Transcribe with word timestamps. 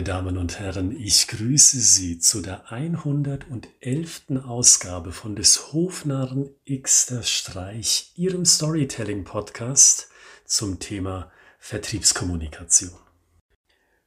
Meine 0.00 0.12
Damen 0.12 0.38
und 0.38 0.58
Herren, 0.58 0.98
ich 0.98 1.28
grüße 1.28 1.78
Sie 1.78 2.18
zu 2.18 2.40
der 2.40 2.72
111. 2.72 4.22
Ausgabe 4.46 5.12
von 5.12 5.36
des 5.36 5.74
Hofnarren 5.74 6.48
Xter 6.66 7.22
Streich, 7.22 8.10
Ihrem 8.16 8.46
Storytelling-Podcast 8.46 10.08
zum 10.46 10.78
Thema 10.78 11.30
Vertriebskommunikation. 11.58 12.94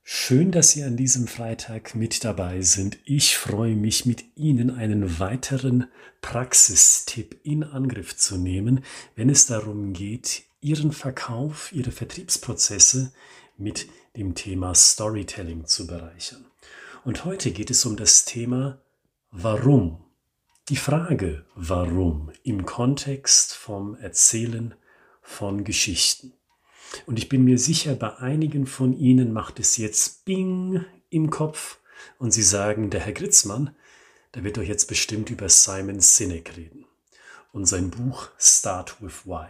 Schön, 0.02 0.50
dass 0.50 0.72
Sie 0.72 0.82
an 0.82 0.98
diesem 0.98 1.28
Freitag 1.28 1.94
mit 1.94 2.24
dabei 2.24 2.64
sind. 2.64 2.98
Ich 3.06 3.38
freue 3.38 3.76
mich, 3.76 4.08
mit 4.08 4.24
Ihnen 4.36 4.72
einen 4.72 5.20
weiteren 5.20 5.92
Praxistipp 6.24 7.40
in 7.44 7.64
Angriff 7.64 8.18
zu 8.18 8.38
nehmen, 8.38 8.84
wenn 9.16 9.30
es 9.30 9.46
darum 9.46 9.94
geht, 9.94 10.42
Ihren 10.60 10.92
Verkauf, 10.92 11.72
Ihre 11.72 11.92
Vertriebsprozesse 11.92 13.14
mit 13.58 13.86
dem 14.16 14.36
Thema 14.36 14.76
Storytelling 14.76 15.66
zu 15.66 15.88
bereichern. 15.88 16.46
Und 17.04 17.26
heute 17.26 17.52
geht 17.52 17.72
es 17.72 17.86
um 17.86 17.98
das 17.98 18.26
Thema 18.26 18.80
Warum. 19.32 20.06
Die 20.70 20.76
Frage 20.76 21.46
Warum 21.56 22.32
im 22.44 22.66
Kontext 22.66 23.54
vom 23.54 23.96
Erzählen 23.96 24.76
von 25.22 25.64
Geschichten. 25.64 26.34
Und 27.06 27.18
ich 27.18 27.28
bin 27.28 27.44
mir 27.44 27.58
sicher, 27.58 27.96
bei 27.96 28.18
einigen 28.18 28.68
von 28.68 28.94
Ihnen 28.94 29.34
macht 29.34 29.60
es 29.60 29.78
jetzt 29.78 30.26
Bing 30.26 30.86
im 31.10 31.30
Kopf 31.30 31.80
und 32.20 32.32
Sie 32.32 32.44
sagen, 32.44 32.92
der 32.92 33.02
Herr 33.02 33.14
Gritzmann, 33.14 33.76
der 34.36 34.44
wird 34.44 34.58
doch 34.58 34.64
jetzt 34.64 34.88
bestimmt 34.88 35.30
über 35.30 35.50
Simon 35.50 36.00
Sinek 36.00 36.56
reden 36.56 36.86
und 37.52 37.66
sein 37.66 37.90
Buch 37.90 38.30
Start 38.38 39.02
with 39.02 39.26
Why. 39.26 39.50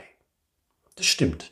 Das 0.96 1.06
stimmt 1.06 1.52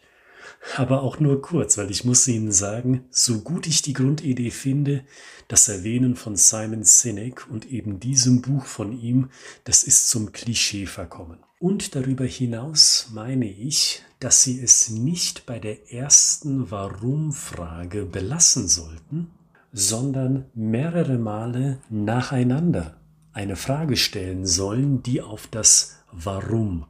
aber 0.78 1.04
auch 1.04 1.20
nur 1.20 1.42
kurz, 1.42 1.78
weil 1.78 1.92
ich 1.92 2.06
muss 2.06 2.28
Ihnen 2.28 2.52
sagen, 2.52 3.06
so 3.10 3.40
gut 3.40 3.68
ich 3.68 3.82
die 3.82 3.94
Grundidee 3.94 4.52
finde, 4.52 5.04
das 5.48 5.68
Erwähnen 5.68 6.16
von 6.16 6.36
Simon 6.36 6.84
Sinek 6.84 7.48
und 7.50 7.72
eben 7.72 8.00
diesem 8.00 8.42
Buch 8.42 8.66
von 8.66 8.94
ihm, 8.94 9.30
das 9.64 9.84
ist 9.84 10.10
zum 10.10 10.32
Klischee 10.32 10.86
verkommen. 10.86 11.40
Und 11.60 11.96
darüber 11.96 12.26
hinaus 12.26 13.10
meine 13.14 13.50
ich, 13.50 14.02
dass 14.20 14.44
Sie 14.44 14.62
es 14.62 14.90
nicht 14.90 15.46
bei 15.46 15.60
der 15.60 15.92
ersten 15.92 16.72
Warum-Frage 16.72 18.06
belassen 18.06 18.68
sollten, 18.68 19.32
sondern 19.72 20.46
mehrere 20.54 21.18
Male 21.18 21.80
nacheinander 21.90 23.02
eine 23.34 23.56
Frage 23.56 23.96
stellen 23.96 24.46
sollen, 24.46 25.04
die 25.04 25.22
auf 25.22 25.48
das 25.48 25.98
Warum 26.12 26.86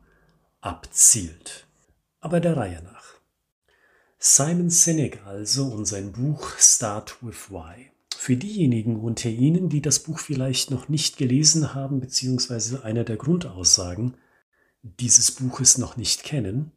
abzielt. 0.61 1.67
Aber 2.19 2.39
der 2.39 2.57
Reihe 2.57 2.81
nach. 2.83 3.20
Simon 4.23 4.69
Sinek 4.69 5.25
also 5.25 5.65
und 5.65 5.85
sein 5.85 6.11
Buch 6.11 6.55
Start 6.59 7.17
with 7.23 7.49
Why. 7.49 7.89
Für 8.15 8.35
diejenigen 8.35 8.99
unter 8.99 9.29
Ihnen, 9.29 9.67
die 9.67 9.81
das 9.81 9.97
Buch 9.97 10.19
vielleicht 10.19 10.69
noch 10.69 10.89
nicht 10.89 11.17
gelesen 11.17 11.73
haben, 11.73 11.99
beziehungsweise 11.99 12.83
einer 12.83 13.03
der 13.03 13.17
Grundaussagen 13.17 14.13
dieses 14.83 15.31
Buches 15.31 15.79
noch 15.79 15.97
nicht 15.97 16.23
kennen, 16.23 16.71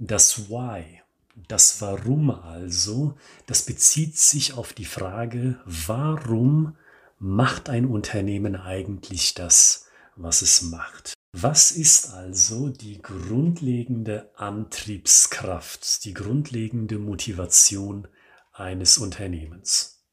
das 0.00 0.50
Why, 0.50 1.00
das 1.46 1.80
Warum 1.80 2.30
also, 2.30 3.16
das 3.46 3.62
bezieht 3.62 4.18
sich 4.18 4.54
auf 4.54 4.72
die 4.72 4.84
Frage, 4.84 5.60
warum 5.64 6.76
macht 7.20 7.68
ein 7.68 7.86
Unternehmen 7.86 8.56
eigentlich 8.56 9.34
das, 9.34 9.86
was 10.16 10.42
es 10.42 10.62
macht? 10.62 11.14
Was 11.34 11.70
ist 11.70 12.10
also 12.10 12.68
die 12.68 13.00
grundlegende 13.00 14.30
Antriebskraft, 14.36 16.04
die 16.04 16.12
grundlegende 16.12 16.98
Motivation 16.98 18.06
eines 18.52 18.98
Unternehmens? 18.98 20.04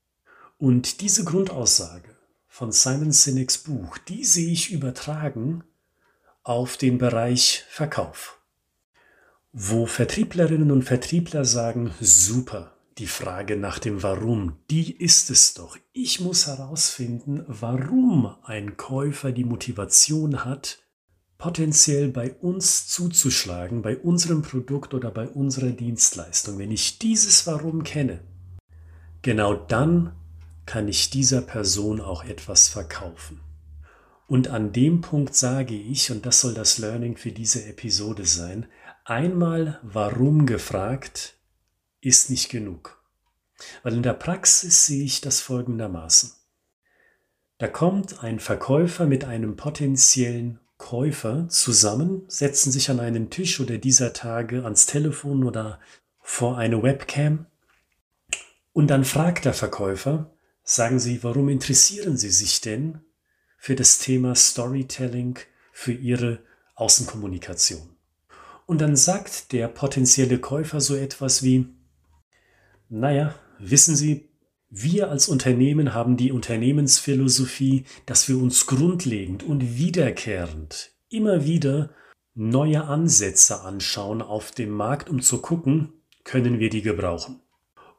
Und 0.58 1.02
diese 1.02 1.26
Grundaussage 1.26 2.16
von 2.48 2.72
Simon 2.72 3.12
Sineks 3.12 3.58
Buch, 3.58 3.98
die 3.98 4.24
sehe 4.24 4.50
ich 4.50 4.72
übertragen 4.72 5.66
auf 6.44 6.78
den 6.78 6.98
Bereich 6.98 7.66
Verkauf, 7.70 8.40
wo 9.52 9.88
Vertrieblerinnen 9.88 10.72
und 10.72 10.84
Vertriebler 10.84 11.44
sagen, 11.44 11.94
super, 12.00 12.78
die 12.98 13.08
Frage 13.08 13.58
nach 13.58 13.80
dem 13.80 14.04
Warum, 14.04 14.58
die 14.70 14.96
ist 14.96 15.30
es 15.30 15.54
doch. 15.54 15.78
Ich 15.92 16.22
muss 16.22 16.48
herausfinden, 16.48 17.44
warum 17.48 18.38
ein 18.44 18.78
Käufer 18.78 19.34
die 19.34 19.44
Motivation 19.46 20.46
hat, 20.46 20.80
potenziell 21.40 22.10
bei 22.10 22.34
uns 22.34 22.88
zuzuschlagen, 22.88 23.82
bei 23.82 23.98
unserem 23.98 24.42
Produkt 24.42 24.94
oder 24.94 25.10
bei 25.10 25.28
unserer 25.28 25.72
Dienstleistung. 25.72 26.60
Wenn 26.60 26.70
ich 26.70 27.00
dieses 27.00 27.48
Warum 27.48 27.84
kenne, 27.84 28.20
genau 29.22 29.56
dann 29.56 30.14
kann 30.66 30.88
ich 30.88 31.10
dieser 31.10 31.42
Person 31.42 32.02
auch 32.02 32.26
etwas 32.26 32.68
verkaufen. 32.68 33.40
Und 34.28 34.50
an 34.50 34.74
dem 34.74 35.02
Punkt 35.02 35.34
sage 35.34 35.74
ich, 35.74 36.12
und 36.12 36.26
das 36.26 36.42
soll 36.42 36.54
das 36.54 36.78
Learning 36.78 37.16
für 37.16 37.32
diese 37.32 37.66
Episode 37.66 38.26
sein, 38.26 38.68
einmal 39.06 39.80
warum 39.82 40.46
gefragt 40.46 41.38
ist 42.02 42.30
nicht 42.30 42.50
genug. 42.50 43.02
Weil 43.82 43.96
in 43.96 44.04
der 44.04 44.14
Praxis 44.14 44.86
sehe 44.86 45.04
ich 45.04 45.22
das 45.22 45.40
folgendermaßen. 45.40 46.32
Da 47.58 47.68
kommt 47.68 48.24
ein 48.24 48.40
Verkäufer 48.40 49.06
mit 49.06 49.24
einem 49.24 49.56
potenziellen 49.56 50.60
Käufer 50.80 51.48
zusammen, 51.50 52.24
setzen 52.28 52.72
sich 52.72 52.90
an 52.90 53.00
einen 53.00 53.30
Tisch 53.30 53.60
oder 53.60 53.78
dieser 53.78 54.14
Tage 54.14 54.64
ans 54.64 54.88
Telefon 54.88 55.44
oder 55.44 55.80
vor 56.20 56.58
eine 56.58 56.82
Webcam 56.82 57.46
und 58.80 58.88
dann 58.88 59.04
fragt 59.04 59.44
der 59.44 59.54
Verkäufer, 59.54 60.32
sagen 60.64 61.00
Sie, 61.00 61.22
warum 61.22 61.50
interessieren 61.50 62.16
Sie 62.16 62.30
sich 62.30 62.62
denn 62.62 63.02
für 63.58 63.76
das 63.76 64.00
Thema 64.00 64.36
Storytelling, 64.36 65.38
für 65.74 65.92
Ihre 65.92 66.40
Außenkommunikation? 66.76 67.98
Und 68.66 68.80
dann 68.80 68.96
sagt 68.96 69.52
der 69.52 69.68
potenzielle 69.68 70.40
Käufer 70.40 70.80
so 70.80 70.96
etwas 70.96 71.44
wie, 71.44 71.68
naja, 72.88 73.36
wissen 73.58 73.98
Sie, 73.98 74.29
wir 74.70 75.10
als 75.10 75.28
Unternehmen 75.28 75.94
haben 75.94 76.16
die 76.16 76.32
Unternehmensphilosophie, 76.32 77.86
dass 78.06 78.30
wir 78.30 78.38
uns 78.38 78.68
grundlegend 78.68 79.44
und 79.44 79.78
wiederkehrend 79.78 80.92
immer 81.10 81.44
wieder 81.46 81.90
neue 82.36 82.84
Ansätze 82.84 83.62
anschauen 83.62 84.22
auf 84.22 84.52
dem 84.52 84.70
Markt, 84.70 85.10
um 85.10 85.22
zu 85.22 85.42
gucken, 85.42 85.94
können 86.24 86.60
wir 86.60 86.70
die 86.70 86.84
gebrauchen. 86.84 87.42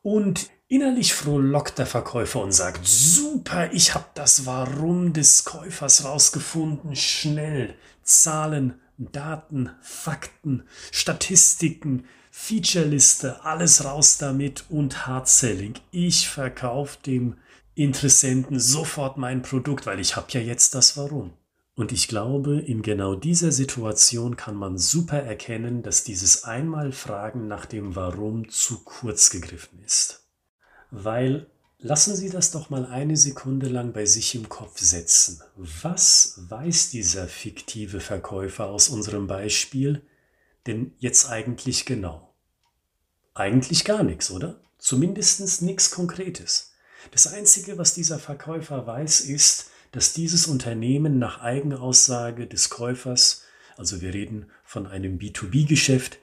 Und 0.03 0.49
innerlich 0.69 1.13
frohlockt 1.13 1.79
der 1.79 1.87
Verkäufer 1.87 2.41
und 2.41 2.53
sagt, 2.53 2.87
super, 2.87 3.73
ich 3.73 3.95
habe 3.95 4.07
das 4.15 4.47
Warum 4.47 5.13
des 5.13 5.45
Käufers 5.45 6.05
rausgefunden, 6.05 6.95
schnell, 6.95 7.75
Zahlen, 8.03 8.81
Daten, 8.97 9.71
Fakten, 9.83 10.63
Statistiken, 10.93 12.05
Featureliste, 12.43 13.45
alles 13.45 13.85
raus 13.85 14.19
damit 14.19 14.65
und 14.71 15.07
Hard-Selling. 15.07 15.75
Ich 15.93 16.29
verkaufe 16.29 16.99
dem 17.07 17.37
Interessenten 17.77 18.59
sofort 18.59 19.19
mein 19.19 19.43
Produkt, 19.43 19.87
weil 19.87 20.01
ich 20.01 20.17
habe 20.17 20.27
ja 20.31 20.41
jetzt 20.41 20.75
das 20.75 20.97
Warum. 20.97 21.33
Und 21.77 21.93
ich 21.93 22.09
glaube, 22.09 22.59
in 22.59 22.83
genau 22.83 23.15
dieser 23.15 23.53
Situation 23.53 24.37
kann 24.37 24.57
man 24.57 24.79
super 24.79 25.19
erkennen, 25.19 25.83
dass 25.83 26.03
dieses 26.03 26.43
Einmalfragen 26.43 27.47
nach 27.47 27.67
dem 27.67 27.95
Warum 27.95 28.49
zu 28.49 28.83
kurz 28.83 29.31
gegriffen 29.31 29.79
ist. 29.85 30.25
Weil 30.91 31.47
lassen 31.79 32.17
Sie 32.17 32.31
das 32.31 32.51
doch 32.51 32.69
mal 32.69 32.87
eine 32.87 33.17
Sekunde 33.17 33.69
lang 33.69 33.93
bei 33.93 34.07
sich 34.07 34.35
im 34.35 34.49
Kopf 34.49 34.79
setzen. 34.79 35.41
Was 35.57 36.41
weiß 36.49 36.91
dieser 36.91 37.29
fiktive 37.29 38.01
Verkäufer 38.01 38.67
aus 38.67 38.89
unserem 38.89 39.29
Beispiel, 39.29 40.03
denn 40.67 40.95
jetzt 40.99 41.29
eigentlich 41.29 41.85
genau? 41.85 42.30
Eigentlich 43.35 43.85
gar 43.85 44.03
nichts, 44.03 44.31
oder? 44.31 44.61
Zumindest 44.79 45.63
nichts 45.63 45.91
Konkretes. 45.91 46.73
Das 47.11 47.27
Einzige, 47.27 47.79
was 47.79 47.95
dieser 47.95 48.19
Verkäufer 48.19 48.87
weiß, 48.87 49.21
ist, 49.23 49.71
dass 49.93 50.13
dieses 50.13 50.47
Unternehmen 50.47 51.19
nach 51.19 51.41
Eigenaussage 51.41 52.47
des 52.47 52.71
Käufers, 52.71 53.45
also 53.77 54.01
wir 54.01 54.15
reden 54.15 54.51
von 54.65 54.87
einem 54.87 55.19
B2B-Geschäft, 55.19 56.19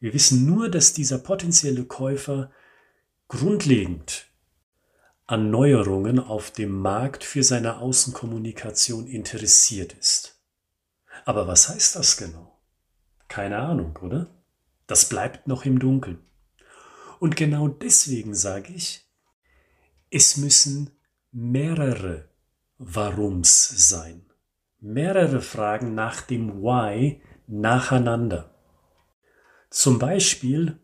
wir 0.00 0.12
wissen 0.14 0.46
nur, 0.46 0.70
dass 0.70 0.92
dieser 0.92 1.18
potenzielle 1.18 1.84
Käufer 1.84 2.50
grundlegend 3.28 4.26
an 5.26 5.50
Neuerungen 5.50 6.18
auf 6.18 6.50
dem 6.50 6.78
Markt 6.78 7.24
für 7.24 7.42
seine 7.42 7.78
Außenkommunikation 7.78 9.06
interessiert 9.06 9.94
ist. 9.94 10.38
Aber 11.24 11.46
was 11.46 11.68
heißt 11.68 11.96
das 11.96 12.16
genau? 12.16 12.58
Keine 13.28 13.58
Ahnung, 13.58 13.98
oder? 14.02 14.26
Das 14.86 15.08
bleibt 15.08 15.46
noch 15.46 15.64
im 15.64 15.78
Dunkeln. 15.78 16.18
Und 17.24 17.36
genau 17.36 17.68
deswegen 17.68 18.34
sage 18.34 18.74
ich, 18.74 19.08
es 20.10 20.36
müssen 20.36 20.90
mehrere 21.32 22.28
Warums 22.76 23.88
sein. 23.88 24.26
Mehrere 24.78 25.40
Fragen 25.40 25.94
nach 25.94 26.20
dem 26.20 26.60
Why 26.60 27.22
nacheinander. 27.46 28.54
Zum 29.70 29.98
Beispiel, 29.98 30.78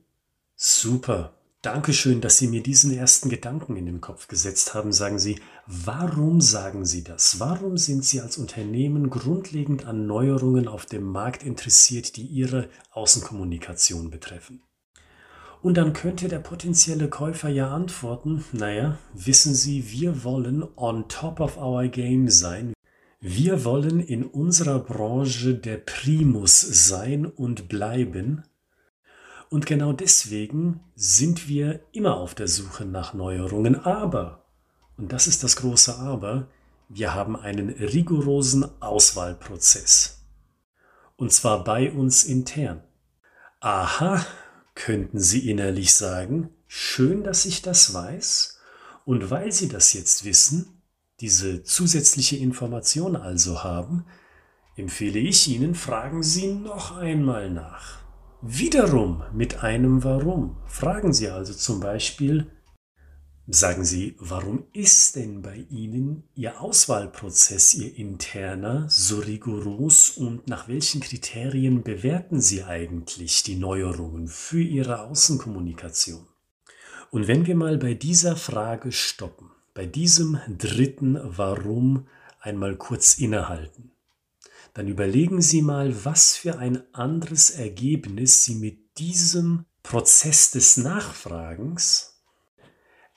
super, 0.56 1.38
Dankeschön, 1.60 2.22
dass 2.22 2.38
Sie 2.38 2.48
mir 2.48 2.62
diesen 2.62 2.96
ersten 2.96 3.28
Gedanken 3.28 3.76
in 3.76 3.84
den 3.84 4.00
Kopf 4.00 4.26
gesetzt 4.26 4.72
haben. 4.72 4.94
Sagen 4.94 5.18
Sie, 5.18 5.38
warum 5.66 6.40
sagen 6.40 6.86
Sie 6.86 7.04
das? 7.04 7.38
Warum 7.38 7.76
sind 7.76 8.02
Sie 8.02 8.22
als 8.22 8.38
Unternehmen 8.38 9.10
grundlegend 9.10 9.84
an 9.84 10.06
Neuerungen 10.06 10.68
auf 10.68 10.86
dem 10.86 11.04
Markt 11.04 11.42
interessiert, 11.42 12.16
die 12.16 12.24
Ihre 12.24 12.70
Außenkommunikation 12.92 14.08
betreffen? 14.08 14.62
Und 15.62 15.76
dann 15.76 15.92
könnte 15.92 16.28
der 16.28 16.38
potenzielle 16.38 17.08
Käufer 17.08 17.48
ja 17.48 17.70
antworten, 17.70 18.44
naja, 18.52 18.98
wissen 19.12 19.54
Sie, 19.54 19.90
wir 19.90 20.24
wollen 20.24 20.64
on 20.76 21.08
top 21.08 21.40
of 21.40 21.58
our 21.58 21.86
game 21.88 22.28
sein. 22.28 22.72
Wir 23.20 23.64
wollen 23.64 24.00
in 24.00 24.24
unserer 24.24 24.78
Branche 24.78 25.54
der 25.54 25.76
Primus 25.76 26.60
sein 26.60 27.26
und 27.26 27.68
bleiben 27.68 28.42
und 29.50 29.66
genau 29.66 29.92
deswegen 29.92 30.80
sind 30.94 31.48
wir 31.48 31.80
immer 31.90 32.16
auf 32.16 32.36
der 32.36 32.46
Suche 32.46 32.84
nach 32.84 33.14
Neuerungen. 33.14 33.84
Aber, 33.84 34.44
und 34.96 35.12
das 35.12 35.26
ist 35.26 35.42
das 35.42 35.56
große 35.56 35.98
Aber, 35.98 36.46
wir 36.88 37.14
haben 37.14 37.34
einen 37.36 37.70
rigorosen 37.70 38.64
Auswahlprozess. 38.80 40.24
Und 41.16 41.32
zwar 41.32 41.64
bei 41.64 41.90
uns 41.90 42.22
intern. 42.22 42.82
Aha, 43.58 44.24
könnten 44.80 45.20
Sie 45.20 45.50
innerlich 45.50 45.94
sagen, 45.94 46.50
schön, 46.66 47.22
dass 47.22 47.44
ich 47.44 47.60
das 47.60 47.92
weiß. 47.92 48.58
Und 49.04 49.30
weil 49.30 49.52
Sie 49.52 49.68
das 49.68 49.92
jetzt 49.92 50.24
wissen, 50.24 50.82
diese 51.20 51.62
zusätzliche 51.62 52.36
Information 52.36 53.14
also 53.14 53.62
haben, 53.62 54.06
empfehle 54.76 55.18
ich 55.18 55.48
Ihnen, 55.48 55.74
fragen 55.74 56.22
Sie 56.22 56.54
noch 56.54 56.96
einmal 56.96 57.50
nach 57.50 58.00
wiederum 58.40 59.22
mit 59.34 59.62
einem 59.62 60.02
Warum. 60.02 60.56
Fragen 60.66 61.12
Sie 61.12 61.28
also 61.28 61.52
zum 61.52 61.80
Beispiel, 61.80 62.50
sagen 63.52 63.84
Sie, 63.84 64.16
warum 64.18 64.64
ist 64.72 65.16
denn 65.16 65.42
bei 65.42 65.66
Ihnen 65.70 66.24
Ihr 66.34 66.60
Auswahlprozess, 66.60 67.74
Ihr 67.74 67.96
interner, 67.96 68.86
so 68.88 69.18
rigoros 69.18 70.10
und 70.10 70.48
nach 70.48 70.68
welchen 70.68 71.00
Kriterien 71.00 71.82
bewerten 71.82 72.40
Sie 72.40 72.64
eigentlich 72.64 73.42
die 73.42 73.56
Neuerungen 73.56 74.28
für 74.28 74.62
Ihre 74.62 75.02
Außenkommunikation? 75.02 76.26
Und 77.10 77.28
wenn 77.28 77.46
wir 77.46 77.56
mal 77.56 77.78
bei 77.78 77.94
dieser 77.94 78.36
Frage 78.36 78.92
stoppen, 78.92 79.50
bei 79.74 79.86
diesem 79.86 80.38
dritten 80.58 81.18
Warum 81.22 82.06
einmal 82.40 82.76
kurz 82.76 83.18
innehalten 83.18 83.90
dann 84.74 84.88
überlegen 84.88 85.42
Sie 85.42 85.62
mal, 85.62 86.04
was 86.04 86.36
für 86.36 86.58
ein 86.58 86.82
anderes 86.94 87.50
Ergebnis 87.50 88.44
Sie 88.44 88.54
mit 88.54 88.98
diesem 88.98 89.64
Prozess 89.82 90.50
des 90.50 90.76
Nachfragens 90.76 92.09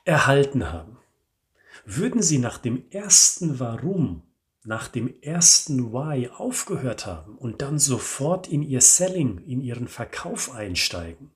erhalten 0.05 0.71
haben. 0.71 0.97
Würden 1.85 2.21
Sie 2.21 2.37
nach 2.37 2.57
dem 2.57 2.83
ersten 2.91 3.59
Warum, 3.59 4.23
nach 4.63 4.87
dem 4.87 5.13
ersten 5.21 5.91
Why 5.91 6.29
aufgehört 6.29 7.05
haben 7.05 7.37
und 7.37 7.61
dann 7.61 7.79
sofort 7.79 8.47
in 8.47 8.61
Ihr 8.61 8.81
Selling, 8.81 9.39
in 9.45 9.61
Ihren 9.61 9.87
Verkauf 9.87 10.51
einsteigen, 10.51 11.31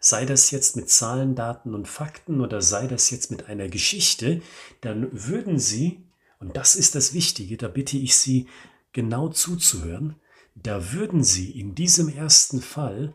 sei 0.00 0.26
das 0.26 0.50
jetzt 0.50 0.76
mit 0.76 0.90
Zahlen, 0.90 1.34
Daten 1.34 1.74
und 1.74 1.88
Fakten 1.88 2.40
oder 2.40 2.60
sei 2.60 2.86
das 2.86 3.10
jetzt 3.10 3.30
mit 3.30 3.48
einer 3.48 3.68
Geschichte, 3.68 4.42
dann 4.82 5.08
würden 5.12 5.58
Sie, 5.58 6.04
und 6.38 6.56
das 6.56 6.76
ist 6.76 6.94
das 6.94 7.14
Wichtige, 7.14 7.56
da 7.56 7.68
bitte 7.68 7.96
ich 7.96 8.16
Sie, 8.16 8.46
genau 8.92 9.28
zuzuhören, 9.28 10.16
da 10.54 10.92
würden 10.92 11.22
Sie 11.22 11.58
in 11.58 11.74
diesem 11.74 12.08
ersten 12.08 12.60
Fall 12.60 13.14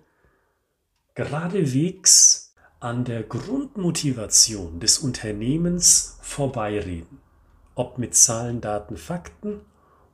geradewegs 1.16 2.31
an 2.82 3.06
der 3.06 3.22
Grundmotivation 3.22 4.80
des 4.80 4.98
Unternehmens 4.98 6.18
vorbeireden. 6.22 7.20
Ob 7.76 8.00
mit 8.00 8.16
Zahlen, 8.16 8.60
Daten, 8.60 8.98
Fakten 8.98 9.62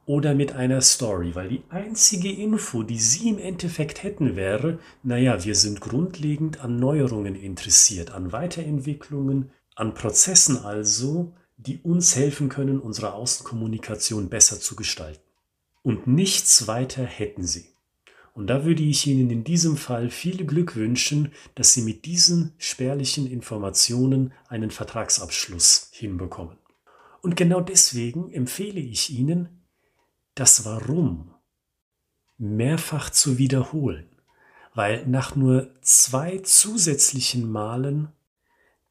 oder 0.05 0.35
mit 0.35 0.51
einer 0.51 0.81
Story, 0.81 1.33
weil 1.33 1.47
die 1.47 1.63
einzige 1.69 2.29
Info, 2.29 2.83
die 2.83 2.99
Sie 2.99 3.29
im 3.29 3.39
Endeffekt 3.39 4.03
hätten, 4.03 4.35
wäre, 4.35 4.79
naja, 5.01 5.45
wir 5.45 5.55
sind 5.55 5.79
grundlegend 5.79 6.59
an 6.59 6.77
Neuerungen 6.77 7.35
interessiert, 7.35 8.11
an 8.11 8.33
Weiterentwicklungen, 8.33 9.51
an 9.75 9.93
Prozessen 9.93 10.57
also, 10.57 11.33
die 11.55 11.79
uns 11.79 12.17
helfen 12.17 12.49
können, 12.49 12.81
unsere 12.81 13.13
Außenkommunikation 13.13 14.27
besser 14.27 14.59
zu 14.59 14.75
gestalten 14.75 15.23
und 15.83 16.05
nichts 16.05 16.67
weiter 16.67 17.05
hätten 17.05 17.47
sie. 17.47 17.76
Und 18.37 18.45
da 18.45 18.65
würde 18.65 18.83
ich 18.83 19.07
Ihnen 19.07 19.31
in 19.31 19.43
diesem 19.43 19.77
Fall 19.77 20.11
viel 20.11 20.45
Glück 20.45 20.75
wünschen, 20.75 21.31
dass 21.55 21.73
Sie 21.73 21.81
mit 21.81 22.05
diesen 22.05 22.53
spärlichen 22.59 23.25
Informationen 23.25 24.31
einen 24.47 24.69
Vertragsabschluss 24.69 25.89
hinbekommen. 25.91 26.55
Und 27.23 27.35
genau 27.35 27.61
deswegen 27.61 28.31
empfehle 28.31 28.79
ich 28.79 29.09
Ihnen, 29.09 29.63
das 30.35 30.65
Warum 30.65 31.33
mehrfach 32.37 33.09
zu 33.09 33.39
wiederholen, 33.39 34.07
weil 34.75 35.07
nach 35.07 35.35
nur 35.35 35.71
zwei 35.81 36.37
zusätzlichen 36.37 37.51
Malen 37.51 38.09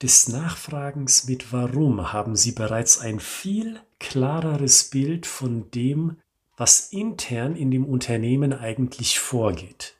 des 0.02 0.26
Nachfragens 0.26 1.28
mit 1.28 1.52
Warum 1.52 2.12
haben 2.12 2.34
Sie 2.34 2.50
bereits 2.50 2.98
ein 2.98 3.20
viel 3.20 3.78
klareres 4.00 4.90
Bild 4.90 5.24
von 5.24 5.70
dem, 5.70 6.16
was 6.56 6.88
intern 6.90 7.54
in 7.54 7.70
dem 7.70 7.84
Unternehmen 7.84 8.52
eigentlich 8.52 9.18
vorgeht. 9.18 9.94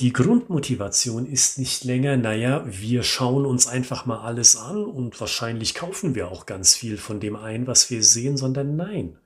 Die 0.00 0.12
Grundmotivation 0.12 1.26
ist 1.26 1.58
nicht 1.58 1.82
länger, 1.82 2.16
naja, 2.16 2.64
wir 2.66 3.02
schauen 3.02 3.44
uns 3.44 3.66
einfach 3.66 4.06
mal 4.06 4.20
alles 4.20 4.56
an 4.56 4.84
und 4.84 5.20
wahrscheinlich 5.20 5.74
kaufen 5.74 6.14
wir 6.14 6.30
auch 6.30 6.46
ganz 6.46 6.76
viel 6.76 6.98
von 6.98 7.18
dem 7.18 7.34
ein, 7.34 7.66
was 7.66 7.90
wir 7.90 8.02
sehen, 8.04 8.36
sondern 8.36 8.76
nein. 8.76 9.18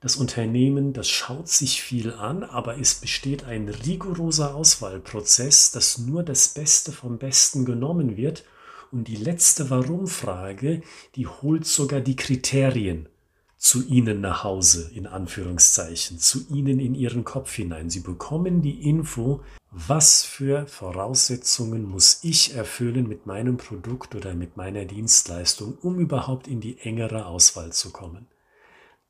Das 0.00 0.14
Unternehmen, 0.14 0.92
das 0.92 1.08
schaut 1.08 1.48
sich 1.48 1.82
viel 1.82 2.12
an, 2.12 2.44
aber 2.44 2.78
es 2.78 2.94
besteht 2.94 3.44
ein 3.44 3.68
rigoroser 3.68 4.54
Auswahlprozess, 4.54 5.72
dass 5.72 5.98
nur 5.98 6.22
das 6.22 6.48
Beste 6.48 6.92
vom 6.92 7.18
Besten 7.18 7.64
genommen 7.64 8.16
wird 8.16 8.44
und 8.92 9.08
die 9.08 9.16
letzte 9.16 9.70
Warum-Frage, 9.70 10.82
die 11.16 11.26
holt 11.26 11.66
sogar 11.66 12.00
die 12.00 12.14
Kriterien 12.14 13.08
zu 13.56 13.86
ihnen 13.86 14.20
nach 14.20 14.44
Hause, 14.44 14.90
in 14.94 15.06
Anführungszeichen, 15.06 16.18
zu 16.18 16.46
ihnen 16.48 16.78
in 16.78 16.94
ihren 16.94 17.24
Kopf 17.24 17.54
hinein. 17.54 17.90
Sie 17.90 18.00
bekommen 18.00 18.62
die 18.62 18.88
Info, 18.88 19.42
was 19.70 20.22
für 20.22 20.66
Voraussetzungen 20.66 21.84
muss 21.84 22.20
ich 22.22 22.54
erfüllen 22.54 23.08
mit 23.08 23.26
meinem 23.26 23.56
Produkt 23.56 24.14
oder 24.14 24.34
mit 24.34 24.56
meiner 24.56 24.84
Dienstleistung, 24.84 25.76
um 25.82 25.98
überhaupt 25.98 26.48
in 26.48 26.60
die 26.60 26.78
engere 26.78 27.26
Auswahl 27.26 27.72
zu 27.72 27.90
kommen. 27.90 28.26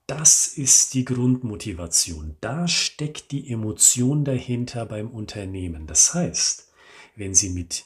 Das 0.06 0.46
ist 0.46 0.94
die 0.94 1.04
Grundmotivation. 1.04 2.36
Da 2.40 2.68
steckt 2.68 3.32
die 3.32 3.50
Emotion 3.50 4.24
dahinter 4.24 4.86
beim 4.86 5.10
Unternehmen. 5.10 5.88
Das 5.88 6.14
heißt, 6.14 6.68
wenn 7.16 7.34
Sie 7.34 7.50
mit 7.50 7.84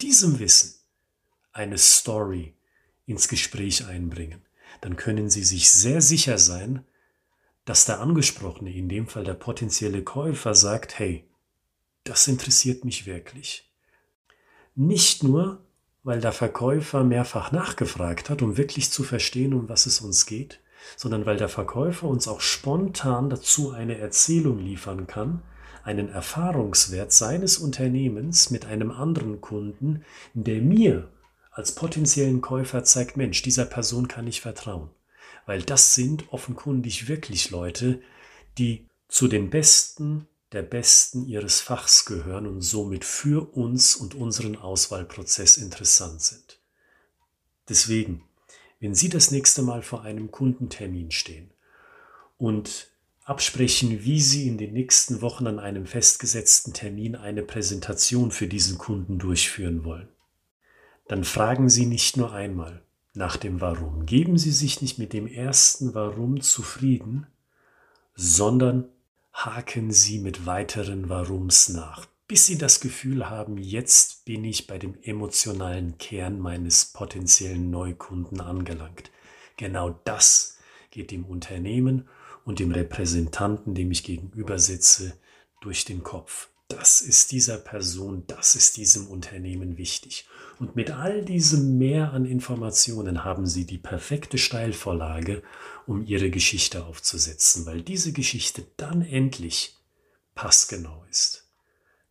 diesem 0.00 0.38
Wissen 0.38 0.74
eine 1.52 1.78
Story 1.78 2.54
ins 3.06 3.26
Gespräch 3.26 3.86
einbringen, 3.86 4.42
dann 4.80 4.96
können 4.96 5.30
Sie 5.30 5.44
sich 5.44 5.70
sehr 5.70 6.00
sicher 6.00 6.38
sein, 6.38 6.84
dass 7.64 7.84
der 7.84 8.00
Angesprochene, 8.00 8.72
in 8.72 8.88
dem 8.88 9.06
Fall 9.06 9.24
der 9.24 9.34
potenzielle 9.34 10.02
Käufer, 10.02 10.54
sagt, 10.54 10.98
hey, 10.98 11.28
das 12.04 12.26
interessiert 12.26 12.84
mich 12.84 13.06
wirklich. 13.06 13.70
Nicht 14.74 15.22
nur, 15.22 15.60
weil 16.02 16.20
der 16.20 16.32
Verkäufer 16.32 17.04
mehrfach 17.04 17.52
nachgefragt 17.52 18.30
hat, 18.30 18.40
um 18.40 18.56
wirklich 18.56 18.90
zu 18.90 19.02
verstehen, 19.02 19.52
um 19.52 19.68
was 19.68 19.86
es 19.86 20.00
uns 20.00 20.24
geht, 20.24 20.60
sondern 20.96 21.26
weil 21.26 21.36
der 21.36 21.48
Verkäufer 21.48 22.08
uns 22.08 22.28
auch 22.28 22.40
spontan 22.40 23.28
dazu 23.28 23.72
eine 23.72 23.98
Erzählung 23.98 24.58
liefern 24.58 25.06
kann, 25.06 25.42
einen 25.84 26.08
Erfahrungswert 26.08 27.12
seines 27.12 27.58
Unternehmens 27.58 28.50
mit 28.50 28.66
einem 28.66 28.90
anderen 28.90 29.40
Kunden, 29.40 30.04
der 30.34 30.62
mir 30.62 31.10
als 31.58 31.72
potenziellen 31.72 32.40
Käufer 32.40 32.84
zeigt, 32.84 33.16
Mensch, 33.16 33.42
dieser 33.42 33.64
Person 33.64 34.06
kann 34.06 34.28
ich 34.28 34.40
vertrauen. 34.40 34.90
Weil 35.44 35.60
das 35.60 35.92
sind 35.96 36.32
offenkundig 36.32 37.08
wirklich 37.08 37.50
Leute, 37.50 38.00
die 38.58 38.86
zu 39.08 39.26
den 39.26 39.50
Besten 39.50 40.28
der 40.52 40.62
Besten 40.62 41.26
ihres 41.26 41.60
Fachs 41.60 42.04
gehören 42.04 42.46
und 42.46 42.60
somit 42.60 43.04
für 43.04 43.56
uns 43.56 43.96
und 43.96 44.14
unseren 44.14 44.54
Auswahlprozess 44.54 45.56
interessant 45.56 46.22
sind. 46.22 46.60
Deswegen, 47.68 48.22
wenn 48.78 48.94
Sie 48.94 49.08
das 49.08 49.32
nächste 49.32 49.62
Mal 49.62 49.82
vor 49.82 50.02
einem 50.02 50.30
Kundentermin 50.30 51.10
stehen 51.10 51.50
und 52.36 52.86
absprechen, 53.24 54.04
wie 54.04 54.20
Sie 54.20 54.46
in 54.46 54.58
den 54.58 54.74
nächsten 54.74 55.22
Wochen 55.22 55.48
an 55.48 55.58
einem 55.58 55.86
festgesetzten 55.86 56.72
Termin 56.72 57.16
eine 57.16 57.42
Präsentation 57.42 58.30
für 58.30 58.46
diesen 58.46 58.78
Kunden 58.78 59.18
durchführen 59.18 59.82
wollen, 59.82 60.08
dann 61.08 61.24
fragen 61.24 61.68
Sie 61.68 61.86
nicht 61.86 62.16
nur 62.16 62.32
einmal 62.32 62.82
nach 63.14 63.36
dem 63.36 63.60
Warum. 63.60 64.06
Geben 64.06 64.38
Sie 64.38 64.52
sich 64.52 64.80
nicht 64.82 64.98
mit 64.98 65.12
dem 65.12 65.26
ersten 65.26 65.94
Warum 65.94 66.40
zufrieden, 66.40 67.26
sondern 68.14 68.88
haken 69.32 69.90
Sie 69.90 70.18
mit 70.18 70.46
weiteren 70.46 71.08
Warums 71.08 71.68
nach. 71.70 72.06
bis 72.28 72.44
Sie 72.44 72.58
das 72.58 72.80
Gefühl 72.80 73.30
haben, 73.30 73.56
jetzt 73.56 74.26
bin 74.26 74.44
ich 74.44 74.66
bei 74.66 74.76
dem 74.76 74.94
emotionalen 75.02 75.96
Kern 75.96 76.38
meines 76.38 76.84
potenziellen 76.84 77.70
Neukunden 77.70 78.42
angelangt. 78.42 79.10
Genau 79.56 79.98
das 80.04 80.58
geht 80.90 81.10
dem 81.10 81.24
Unternehmen 81.24 82.06
und 82.44 82.58
dem 82.58 82.70
Repräsentanten, 82.70 83.74
dem 83.74 83.90
ich 83.90 84.04
gegenüber 84.04 84.58
sitze, 84.58 85.14
durch 85.62 85.86
den 85.86 86.02
Kopf. 86.02 86.50
Das 86.68 87.00
ist 87.00 87.32
dieser 87.32 87.56
Person, 87.56 88.24
das 88.26 88.54
ist 88.54 88.76
diesem 88.76 89.06
Unternehmen 89.06 89.78
wichtig. 89.78 90.28
Und 90.58 90.76
mit 90.76 90.90
all 90.90 91.24
diesem 91.24 91.78
Mehr 91.78 92.12
an 92.12 92.26
Informationen 92.26 93.24
haben 93.24 93.46
Sie 93.46 93.64
die 93.64 93.78
perfekte 93.78 94.36
Steilvorlage, 94.36 95.42
um 95.86 96.04
Ihre 96.04 96.28
Geschichte 96.28 96.84
aufzusetzen, 96.84 97.64
weil 97.64 97.80
diese 97.80 98.12
Geschichte 98.12 98.66
dann 98.76 99.00
endlich 99.00 99.78
passgenau 100.34 101.06
ist. 101.08 101.48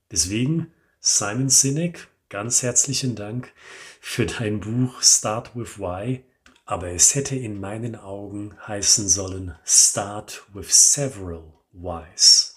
Deswegen, 0.09 0.73
Simon 0.99 1.49
Sinek, 1.49 2.07
ganz 2.29 2.63
herzlichen 2.63 3.15
Dank 3.15 3.53
für 4.01 4.25
dein 4.25 4.59
Buch 4.59 5.03
Start 5.03 5.55
with 5.55 5.77
Why. 5.77 6.23
Aber 6.65 6.89
es 6.89 7.13
hätte 7.13 7.35
in 7.35 7.59
meinen 7.59 7.95
Augen 7.95 8.57
heißen 8.65 9.07
sollen 9.07 9.55
Start 9.63 10.43
with 10.53 10.93
Several 10.93 11.53
Whys. 11.71 12.56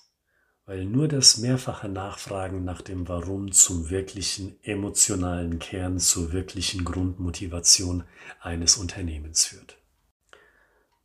Weil 0.71 0.85
nur 0.85 1.09
das 1.09 1.39
mehrfache 1.39 1.89
Nachfragen 1.89 2.65
nach 2.65 2.81
dem 2.81 3.09
Warum 3.09 3.50
zum 3.50 3.91
wirklichen 3.91 4.57
emotionalen 4.62 5.59
Kern, 5.59 5.99
zur 5.99 6.31
wirklichen 6.33 6.85
Grundmotivation 6.85 8.05
eines 8.41 8.77
Unternehmens 8.77 9.47
führt. 9.47 9.79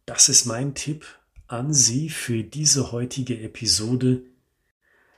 Das 0.05 0.29
ist 0.29 0.45
mein 0.45 0.75
Tipp 0.75 1.07
an 1.47 1.73
Sie 1.73 2.11
für 2.11 2.43
diese 2.43 2.91
heutige 2.91 3.41
Episode 3.41 4.21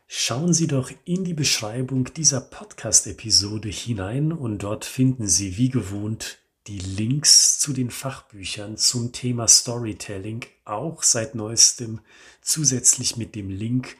Schauen 0.08 0.54
Sie 0.54 0.68
doch 0.68 0.94
in 1.04 1.25
die 1.25 1.34
Beschreibung 1.34 2.13
dieser 2.13 2.39
Podcast-Episode 2.39 3.68
hinein 3.68 4.32
und 4.32 4.60
dort 4.60 4.86
finden 4.86 5.27
Sie 5.27 5.58
wie 5.58 5.68
gewohnt 5.68 6.38
die 6.68 6.80
Links 6.80 7.60
zu 7.60 7.74
den 7.74 7.92
Fachbüchern 7.92 8.77
zum 8.77 9.12
Thema 9.12 9.50
Storytelling, 9.50 10.46
auch 10.63 11.04
seit 11.04 11.36
neuestem 11.36 12.00
zusätzlich 12.42 13.18
mit 13.18 13.36
dem 13.36 13.50
Link 13.50 13.98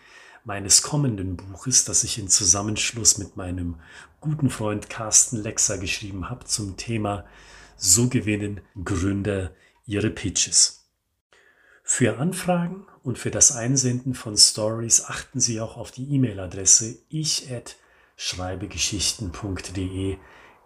meines 0.48 0.82
kommenden 0.82 1.36
Buches, 1.36 1.84
das 1.84 2.06
ich 2.06 2.18
in 2.18 2.30
Zusammenschluss 2.30 3.18
mit 3.18 3.36
meinem 3.36 3.76
guten 4.22 4.50
Freund 4.50 4.90
Carsten 4.90 5.44
Lexer 5.44 5.78
geschrieben 5.78 6.30
habe 6.30 6.46
zum 6.46 6.78
Thema 6.78 7.26
So 7.76 8.08
gewinnen 8.08 8.62
Gründer 8.82 9.52
ihre 9.86 10.10
Pitches. 10.10 10.86
Für 11.84 12.18
Anfragen 12.18 12.88
und 13.04 13.20
für 13.20 13.30
das 13.30 13.52
Einsenden 13.52 14.14
von 14.14 14.38
Stories 14.38 15.04
achten 15.04 15.42
Sie 15.42 15.60
auch 15.60 15.76
auf 15.76 15.92
die 15.92 16.16
E-Mail-Adresse 16.16 16.96
ich 17.10 17.52
at 17.52 17.76
schreibegeschichten.de 18.16 20.16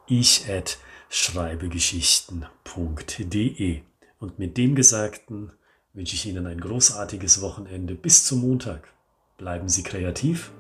ich 0.05 0.47
at 0.47 0.77
schreibegeschichten.de 1.09 3.81
und 4.19 4.37
mit 4.37 4.57
dem 4.57 4.75
Gesagten 4.75 5.51
wünsche 5.93 6.13
ich 6.13 6.27
Ihnen 6.27 6.45
ein 6.45 6.61
großartiges 6.61 7.41
Wochenende 7.41 7.95
bis 7.95 8.25
zum 8.25 8.41
Montag. 8.41 8.87
Bleiben 9.41 9.69
Sie 9.69 9.81
kreativ 9.81 10.51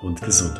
und 0.00 0.22
gesund. 0.22 0.54